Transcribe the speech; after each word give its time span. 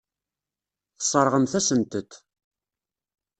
Tesseṛɣemt-asent-t. 0.97 2.11